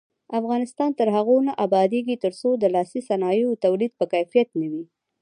افغانستان 0.39 0.89
تر 0.99 1.07
هغو 1.15 1.37
نه 1.47 1.53
ابادیږي، 1.65 2.15
ترڅو 2.23 2.49
د 2.57 2.63
لاسي 2.75 2.99
صنایعو 3.09 3.59
تولید 3.65 3.91
په 3.99 4.05
کیفیت 4.13 4.49
نه 4.59 4.67
وي. 4.71 4.83